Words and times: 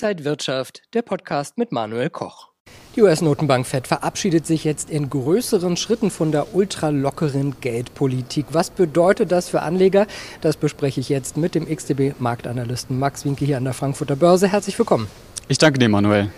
Inside 0.00 0.24
Wirtschaft, 0.24 0.82
der 0.94 1.02
Podcast 1.02 1.58
mit 1.58 1.72
Manuel 1.72 2.08
Koch. 2.08 2.50
Die 2.94 3.02
US-Notenbank 3.02 3.66
Fed 3.66 3.88
verabschiedet 3.88 4.46
sich 4.46 4.62
jetzt 4.62 4.90
in 4.90 5.10
größeren 5.10 5.76
Schritten 5.76 6.12
von 6.12 6.30
der 6.30 6.54
ultralockeren 6.54 7.56
Geldpolitik. 7.60 8.46
Was 8.52 8.70
bedeutet 8.70 9.32
das 9.32 9.48
für 9.48 9.62
Anleger? 9.62 10.06
Das 10.40 10.56
bespreche 10.56 11.00
ich 11.00 11.08
jetzt 11.08 11.36
mit 11.36 11.56
dem 11.56 11.66
XTB-Marktanalysten 11.66 12.96
Max 12.96 13.24
Winke 13.24 13.44
hier 13.44 13.56
an 13.56 13.64
der 13.64 13.72
Frankfurter 13.72 14.14
Börse. 14.14 14.46
Herzlich 14.46 14.78
willkommen. 14.78 15.08
Ich 15.48 15.58
danke 15.58 15.80
dir, 15.80 15.88
Manuel. 15.88 16.30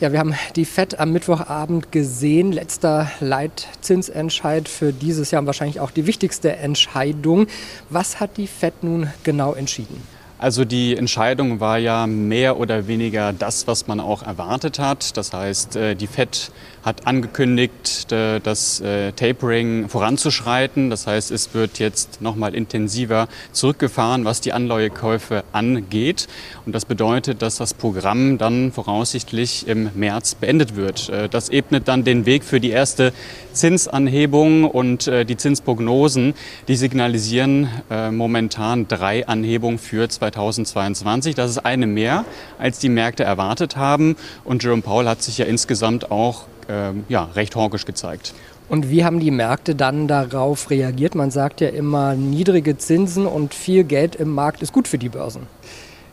Ja, 0.00 0.10
wir 0.10 0.18
haben 0.18 0.34
die 0.56 0.64
FED 0.64 0.98
am 0.98 1.12
Mittwochabend 1.12 1.92
gesehen. 1.92 2.52
Letzter 2.52 3.10
Leitzinsentscheid 3.20 4.66
für 4.66 4.94
dieses 4.94 5.30
Jahr 5.30 5.40
und 5.40 5.46
wahrscheinlich 5.46 5.78
auch 5.78 5.90
die 5.90 6.06
wichtigste 6.06 6.56
Entscheidung. 6.56 7.48
Was 7.90 8.18
hat 8.20 8.38
die 8.38 8.46
FED 8.46 8.82
nun 8.82 9.10
genau 9.24 9.52
entschieden? 9.52 10.00
Also 10.44 10.66
die 10.66 10.94
Entscheidung 10.94 11.58
war 11.60 11.78
ja 11.78 12.06
mehr 12.06 12.58
oder 12.60 12.86
weniger 12.86 13.32
das, 13.32 13.66
was 13.66 13.86
man 13.86 13.98
auch 13.98 14.22
erwartet 14.22 14.78
hat. 14.78 15.16
Das 15.16 15.32
heißt, 15.32 15.74
äh, 15.76 15.94
die 15.94 16.06
Fed 16.06 16.50
hat 16.84 17.06
angekündigt, 17.06 18.12
äh, 18.12 18.40
das 18.40 18.80
äh, 18.80 19.12
Tapering 19.12 19.88
voranzuschreiten. 19.88 20.90
Das 20.90 21.06
heißt, 21.06 21.30
es 21.30 21.54
wird 21.54 21.78
jetzt 21.78 22.20
noch 22.20 22.36
mal 22.36 22.54
intensiver 22.54 23.28
zurückgefahren, 23.52 24.24
was 24.24 24.40
die 24.40 24.52
Anleihekäufe 24.52 25.44
angeht. 25.52 26.28
Und 26.66 26.74
das 26.74 26.84
bedeutet, 26.84 27.42
dass 27.42 27.56
das 27.56 27.74
Programm 27.74 28.38
dann 28.38 28.72
voraussichtlich 28.72 29.66
im 29.68 29.90
März 29.94 30.34
beendet 30.34 30.76
wird. 30.76 31.10
Das 31.30 31.48
ebnet 31.48 31.88
dann 31.88 32.04
den 32.04 32.26
Weg 32.26 32.44
für 32.44 32.60
die 32.60 32.70
erste 32.70 33.12
Zinsanhebung 33.52 34.64
und 34.64 35.06
die 35.06 35.36
Zinsprognosen, 35.36 36.34
die 36.68 36.76
signalisieren 36.76 37.68
momentan 38.10 38.88
drei 38.88 39.26
Anhebungen 39.26 39.78
für 39.78 40.08
2020. 40.08 40.34
2022. 40.34 41.34
Das 41.34 41.50
ist 41.50 41.58
eine 41.58 41.86
mehr, 41.86 42.24
als 42.58 42.78
die 42.78 42.88
Märkte 42.88 43.24
erwartet 43.24 43.76
haben. 43.76 44.16
Und 44.44 44.62
Jerome 44.62 44.82
Powell 44.82 45.08
hat 45.08 45.22
sich 45.22 45.38
ja 45.38 45.46
insgesamt 45.46 46.10
auch 46.10 46.46
ähm, 46.68 47.04
ja, 47.08 47.24
recht 47.34 47.56
hawkisch 47.56 47.84
gezeigt. 47.84 48.34
Und 48.68 48.88
wie 48.90 49.04
haben 49.04 49.20
die 49.20 49.30
Märkte 49.30 49.74
dann 49.74 50.08
darauf 50.08 50.70
reagiert? 50.70 51.14
Man 51.14 51.30
sagt 51.30 51.60
ja 51.60 51.68
immer, 51.68 52.14
niedrige 52.14 52.78
Zinsen 52.78 53.26
und 53.26 53.54
viel 53.54 53.84
Geld 53.84 54.16
im 54.16 54.30
Markt 54.30 54.62
ist 54.62 54.72
gut 54.72 54.88
für 54.88 54.98
die 54.98 55.10
Börsen. 55.10 55.46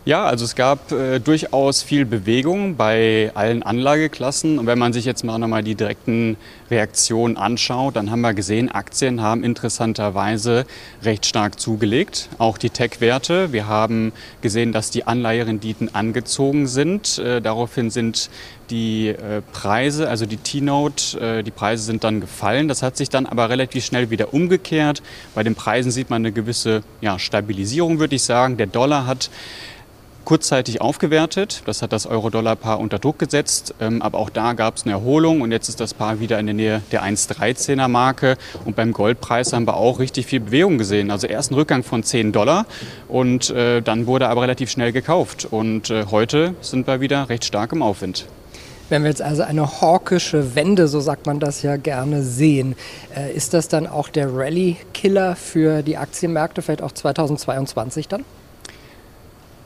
Ja, 0.03 0.25
also 0.25 0.45
es 0.45 0.55
gab 0.55 0.91
äh, 0.91 1.19
durchaus 1.19 1.83
viel 1.83 2.05
Bewegung 2.05 2.75
bei 2.75 3.29
allen 3.35 3.61
Anlageklassen. 3.61 4.57
Und 4.57 4.65
wenn 4.65 4.79
man 4.79 4.93
sich 4.93 5.05
jetzt 5.05 5.23
mal 5.23 5.37
nochmal 5.37 5.61
die 5.61 5.75
direkten 5.75 6.37
Reaktionen 6.71 7.37
anschaut, 7.37 7.97
dann 7.97 8.09
haben 8.09 8.21
wir 8.21 8.33
gesehen, 8.33 8.71
Aktien 8.71 9.21
haben 9.21 9.43
interessanterweise 9.43 10.65
recht 11.03 11.27
stark 11.27 11.59
zugelegt. 11.59 12.29
Auch 12.39 12.57
die 12.57 12.71
Tech-Werte. 12.71 13.53
Wir 13.53 13.67
haben 13.67 14.11
gesehen, 14.41 14.71
dass 14.71 14.89
die 14.89 15.05
Anleiherenditen 15.05 15.93
angezogen 15.93 16.65
sind. 16.65 17.19
Äh, 17.19 17.39
daraufhin 17.39 17.91
sind 17.91 18.31
die 18.71 19.09
äh, 19.09 19.43
Preise, 19.51 20.09
also 20.09 20.25
die 20.25 20.37
T-Note, 20.37 21.19
äh, 21.19 21.43
die 21.43 21.51
Preise 21.51 21.83
sind 21.83 22.03
dann 22.03 22.21
gefallen. 22.21 22.67
Das 22.67 22.81
hat 22.81 22.97
sich 22.97 23.09
dann 23.09 23.27
aber 23.27 23.51
relativ 23.51 23.85
schnell 23.85 24.09
wieder 24.09 24.33
umgekehrt. 24.33 25.03
Bei 25.35 25.43
den 25.43 25.53
Preisen 25.53 25.91
sieht 25.91 26.09
man 26.09 26.23
eine 26.23 26.31
gewisse 26.31 26.81
ja, 27.01 27.19
Stabilisierung, 27.19 27.99
würde 27.99 28.15
ich 28.15 28.23
sagen. 28.23 28.57
Der 28.57 28.65
Dollar 28.65 29.05
hat 29.05 29.29
kurzzeitig 30.25 30.81
aufgewertet. 30.81 31.63
Das 31.65 31.81
hat 31.81 31.93
das 31.93 32.05
Euro-Dollar-Paar 32.05 32.79
unter 32.79 32.99
Druck 32.99 33.19
gesetzt. 33.19 33.73
Ähm, 33.79 34.01
aber 34.01 34.17
auch 34.17 34.29
da 34.29 34.53
gab 34.53 34.77
es 34.77 34.83
eine 34.83 34.93
Erholung 34.93 35.41
und 35.41 35.51
jetzt 35.51 35.69
ist 35.69 35.79
das 35.79 35.93
Paar 35.93 36.19
wieder 36.19 36.39
in 36.39 36.45
der 36.45 36.55
Nähe 36.55 36.81
der 36.91 37.03
1,13er 37.03 37.87
Marke. 37.87 38.37
Und 38.65 38.75
beim 38.75 38.93
Goldpreis 38.93 39.53
haben 39.53 39.67
wir 39.67 39.77
auch 39.77 39.99
richtig 39.99 40.25
viel 40.25 40.39
Bewegung 40.39 40.77
gesehen. 40.77 41.11
Also 41.11 41.27
erst 41.27 41.51
ein 41.51 41.55
Rückgang 41.55 41.83
von 41.83 42.03
10 42.03 42.31
Dollar 42.31 42.65
und 43.07 43.49
äh, 43.49 43.81
dann 43.81 44.07
wurde 44.07 44.29
aber 44.29 44.41
relativ 44.43 44.69
schnell 44.69 44.91
gekauft. 44.91 45.47
Und 45.49 45.89
äh, 45.89 46.05
heute 46.11 46.55
sind 46.61 46.87
wir 46.87 47.01
wieder 47.01 47.29
recht 47.29 47.45
stark 47.45 47.71
im 47.71 47.81
Aufwind. 47.81 48.25
Wenn 48.91 49.03
wir 49.03 49.09
jetzt 49.09 49.21
also 49.21 49.43
eine 49.43 49.79
hawkische 49.79 50.53
Wende, 50.53 50.89
so 50.89 50.99
sagt 50.99 51.25
man 51.25 51.39
das 51.39 51.61
ja 51.61 51.77
gerne, 51.77 52.23
sehen, 52.23 52.75
äh, 53.15 53.33
ist 53.33 53.53
das 53.53 53.69
dann 53.69 53.87
auch 53.87 54.09
der 54.09 54.35
Rallye-Killer 54.35 55.37
für 55.37 55.81
die 55.81 55.95
Aktienmärkte, 55.95 56.61
vielleicht 56.61 56.81
auch 56.81 56.91
2022 56.91 58.09
dann? 58.09 58.25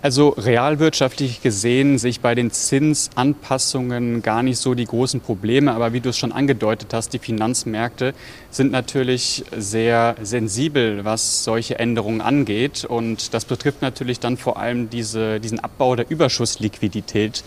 Also 0.05 0.35
realwirtschaftlich 0.37 1.41
gesehen 1.41 1.97
sehe 1.97 2.11
ich 2.11 2.19
bei 2.19 2.35
den 2.35 2.51
Zinsanpassungen 2.51 4.21
gar 4.21 4.43
nicht 4.43 4.59
so 4.59 4.75
die 4.75 4.85
großen 4.85 5.19
Probleme. 5.19 5.73
Aber 5.73 5.93
wie 5.93 5.99
du 5.99 6.09
es 6.09 6.17
schon 6.19 6.31
angedeutet 6.31 6.93
hast, 6.93 7.13
die 7.13 7.17
Finanzmärkte 7.17 8.13
sind 8.51 8.71
natürlich 8.71 9.43
sehr 9.57 10.15
sensibel, 10.21 11.05
was 11.05 11.43
solche 11.43 11.79
Änderungen 11.79 12.21
angeht. 12.21 12.85
Und 12.85 13.33
das 13.33 13.45
betrifft 13.45 13.81
natürlich 13.81 14.19
dann 14.19 14.37
vor 14.37 14.59
allem 14.59 14.91
diese, 14.91 15.39
diesen 15.39 15.59
Abbau 15.59 15.95
der 15.95 16.07
Überschussliquidität. 16.07 17.43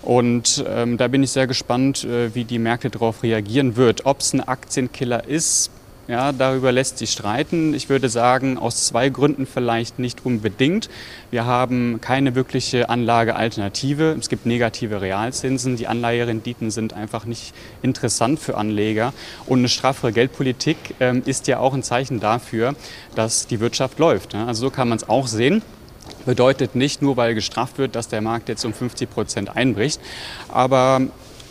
Und 0.00 0.64
ähm, 0.66 0.96
da 0.96 1.08
bin 1.08 1.22
ich 1.22 1.32
sehr 1.32 1.46
gespannt, 1.46 2.04
äh, 2.04 2.34
wie 2.34 2.44
die 2.44 2.58
Märkte 2.58 2.88
darauf 2.88 3.22
reagieren 3.22 3.76
wird. 3.76 4.06
Ob 4.06 4.20
es 4.20 4.32
ein 4.32 4.40
Aktienkiller 4.40 5.28
ist, 5.28 5.70
ja, 6.08 6.32
darüber 6.32 6.72
lässt 6.72 6.96
sich 6.96 7.10
streiten. 7.10 7.74
Ich 7.74 7.90
würde 7.90 8.08
sagen, 8.08 8.56
aus 8.56 8.86
zwei 8.86 9.10
Gründen 9.10 9.46
vielleicht 9.46 9.98
nicht 9.98 10.24
unbedingt. 10.24 10.88
Wir 11.30 11.44
haben 11.44 12.00
keine 12.00 12.34
wirkliche 12.34 12.88
Anlagealternative. 12.88 14.16
Es 14.18 14.30
gibt 14.30 14.46
negative 14.46 15.02
Realzinsen. 15.02 15.76
Die 15.76 15.86
Anleiherenditen 15.86 16.70
sind 16.70 16.94
einfach 16.94 17.26
nicht 17.26 17.52
interessant 17.82 18.40
für 18.40 18.56
Anleger. 18.56 19.12
Und 19.44 19.58
eine 19.58 19.68
straffere 19.68 20.12
Geldpolitik 20.12 20.78
ähm, 20.98 21.22
ist 21.26 21.46
ja 21.46 21.58
auch 21.58 21.74
ein 21.74 21.82
Zeichen 21.82 22.20
dafür, 22.20 22.74
dass 23.14 23.46
die 23.46 23.60
Wirtschaft 23.60 23.98
läuft. 23.98 24.32
Ja. 24.32 24.46
Also 24.46 24.62
so 24.62 24.70
kann 24.70 24.88
man 24.88 24.96
es 24.96 25.08
auch 25.08 25.26
sehen 25.26 25.62
bedeutet 26.24 26.74
nicht 26.74 27.00
nur, 27.00 27.16
weil 27.16 27.34
gestraft 27.34 27.78
wird, 27.78 27.94
dass 27.94 28.08
der 28.08 28.20
Markt 28.20 28.48
jetzt 28.48 28.64
um 28.64 28.72
50 28.72 29.10
Prozent 29.10 29.56
einbricht. 29.56 30.00
Aber 30.48 31.02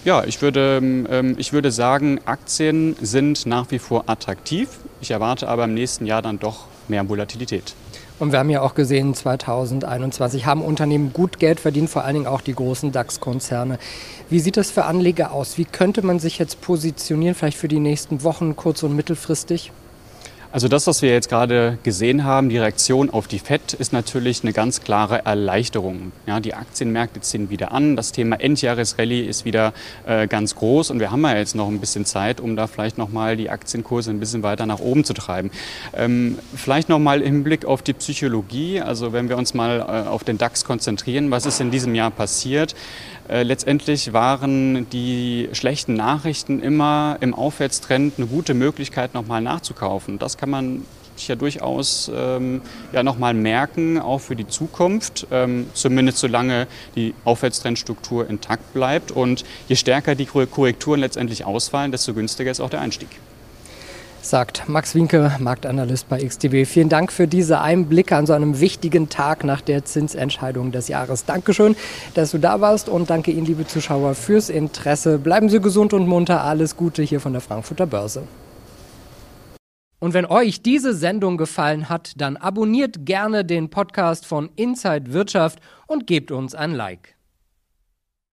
ja, 0.06 0.24
ich 0.24 0.42
würde, 0.42 0.78
ähm, 0.82 1.36
ich 1.38 1.54
würde 1.54 1.72
sagen, 1.72 2.20
Aktien 2.26 2.96
sind 3.02 3.46
nach 3.46 3.72
wie 3.72 3.80
vor 3.80 4.06
attraktiv. 4.08 4.70
Ich 5.02 5.12
erwarte 5.12 5.48
aber 5.48 5.66
im 5.66 5.74
nächsten 5.74 6.06
Jahr 6.06 6.22
dann 6.22 6.40
doch 6.40 6.66
mehr 6.88 7.08
Volatilität. 7.08 7.74
Und 8.20 8.32
wir 8.32 8.40
haben 8.40 8.50
ja 8.50 8.62
auch 8.62 8.74
gesehen, 8.74 9.14
2021 9.14 10.48
haben 10.48 10.64
Unternehmen 10.64 11.14
gut 11.14 11.38
Geld 11.38 11.60
verdient, 11.60 11.90
vor 11.90 12.04
allen 12.04 12.16
Dingen 12.16 12.26
auch 12.26 12.42
die 12.42 12.56
großen 12.56 12.92
DAX-Konzerne. 12.92 13.78
Wie 14.30 14.40
sieht 14.40 14.58
das 14.58 14.72
für 14.72 14.86
Anleger 14.86 15.32
aus? 15.32 15.60
Wie 15.60 15.66
könnte 15.66 16.02
man 16.02 16.18
sich 16.18 16.40
jetzt 16.40 16.62
positionieren, 16.62 17.36
vielleicht 17.36 17.58
für 17.58 17.68
die 17.68 17.80
nächsten 17.80 18.24
Wochen, 18.24 18.56
kurz- 18.56 18.82
und 18.82 18.96
mittelfristig? 18.96 19.72
Also 20.58 20.70
das, 20.70 20.88
was 20.88 21.04
wir 21.04 21.12
jetzt 21.12 21.30
gerade 21.30 21.78
gesehen 21.84 22.24
haben, 22.24 22.50
die 22.50 22.58
Reaktion 22.58 23.12
auf 23.12 23.28
die 23.28 23.38
FED, 23.38 23.74
ist 23.74 23.94
natürlich 23.94 24.42
eine 24.42 24.54
ganz 24.54 24.82
klare 24.82 25.24
Erleichterung. 25.24 26.12
Ja, 26.26 26.40
die 26.40 26.56
Aktienmärkte 26.56 27.22
ziehen 27.22 27.52
wieder 27.52 27.72
an, 27.72 27.96
das 27.96 28.12
Thema 28.12 28.38
Endjahresrallye 28.42 29.22
ist 29.22 29.46
wieder 29.46 29.72
äh, 30.08 30.26
ganz 30.26 30.56
groß 30.56 30.90
und 30.90 31.00
wir 31.00 31.12
haben 31.12 31.22
ja 31.22 31.38
jetzt 31.38 31.54
noch 31.54 31.68
ein 31.68 31.80
bisschen 31.80 32.06
Zeit, 32.06 32.42
um 32.42 32.56
da 32.56 32.66
vielleicht 32.66 32.98
nochmal 32.98 33.38
die 33.38 33.52
Aktienkurse 33.52 34.10
ein 34.10 34.20
bisschen 34.20 34.42
weiter 34.42 34.66
nach 34.66 34.80
oben 34.80 35.04
zu 35.04 35.14
treiben. 35.14 35.52
Ähm, 35.96 36.40
vielleicht 36.56 36.90
nochmal 36.90 37.22
im 37.22 37.44
Blick 37.44 37.64
auf 37.64 37.84
die 37.84 37.94
Psychologie, 37.94 38.82
also 38.82 39.14
wenn 39.14 39.30
wir 39.30 39.38
uns 39.38 39.54
mal 39.54 39.82
äh, 39.82 40.10
auf 40.10 40.24
den 40.24 40.40
DAX 40.40 40.66
konzentrieren, 40.66 41.30
was 41.30 41.46
ist 41.46 41.62
in 41.62 41.70
diesem 41.70 41.94
Jahr 41.94 42.10
passiert? 42.10 42.74
Äh, 43.30 43.44
letztendlich 43.44 44.14
waren 44.14 44.90
die 44.90 45.50
schlechten 45.52 45.96
Nachrichten 45.96 46.62
immer 46.62 47.18
im 47.20 47.34
Aufwärtstrend 47.34 48.14
eine 48.18 48.28
gute 48.28 48.54
Möglichkeit, 48.54 49.14
nochmal 49.14 49.42
nachzukaufen. 49.42 50.18
Das 50.18 50.38
kann 50.38 50.50
man 50.50 50.86
sich 51.16 51.28
ja 51.28 51.36
durchaus 51.36 52.12
ähm, 52.14 52.62
ja 52.94 53.04
nochmal 53.04 53.34
merken, 53.34 54.00
auch 54.00 54.20
für 54.20 54.36
die 54.36 54.48
Zukunft, 54.48 55.28
ähm, 55.32 55.68
zumindest 55.74 56.20
solange 56.20 56.68
die 56.96 57.14
Aufwärtstrendstruktur 57.26 58.30
intakt 58.30 58.74
bleibt. 58.74 59.12
Und 59.12 59.44
je 59.68 59.76
stärker 59.76 60.16
die 60.16 60.26
Korrekturen 60.26 61.00
letztendlich 61.00 61.44
ausfallen, 61.44 61.92
desto 61.92 62.14
günstiger 62.14 62.52
ist 62.52 62.60
auch 62.60 62.70
der 62.70 62.82
Einstieg 62.82 63.10
sagt 64.30 64.68
Max 64.68 64.96
Winke, 64.96 65.36
Marktanalyst 65.40 66.10
bei 66.10 66.24
XTB. 66.24 66.66
Vielen 66.68 66.90
Dank 66.90 67.12
für 67.12 67.28
diese 67.28 67.62
Einblicke 67.62 68.16
an 68.16 68.26
so 68.26 68.34
einem 68.34 68.60
wichtigen 68.60 69.10
Tag 69.10 69.44
nach 69.44 69.62
der 69.62 69.86
Zinsentscheidung 69.86 70.72
des 70.72 70.88
Jahres. 70.88 71.26
Dankeschön, 71.26 71.76
dass 72.14 72.32
du 72.32 72.38
da 72.38 72.62
warst 72.62 72.90
und 72.90 73.10
danke 73.10 73.32
Ihnen, 73.32 73.46
liebe 73.46 73.66
Zuschauer, 73.66 74.16
fürs 74.16 74.50
Interesse. 74.50 75.18
Bleiben 75.18 75.50
Sie 75.50 75.60
gesund 75.60 75.94
und 75.94 76.08
munter. 76.08 76.44
Alles 76.44 76.76
Gute 76.76 77.04
hier 77.04 77.20
von 77.20 77.34
der 77.34 77.42
Frankfurter 77.42 77.88
Börse. 77.88 78.24
Und 80.00 80.14
wenn 80.14 80.26
euch 80.26 80.62
diese 80.62 80.94
Sendung 80.94 81.38
gefallen 81.38 81.90
hat, 81.90 82.14
dann 82.18 82.38
abonniert 82.38 83.06
gerne 83.06 83.44
den 83.44 83.70
Podcast 83.70 84.26
von 84.26 84.50
Inside 84.56 85.12
Wirtschaft 85.14 85.60
und 85.88 86.06
gebt 86.06 86.32
uns 86.32 86.54
ein 86.54 86.74
Like. 86.74 87.17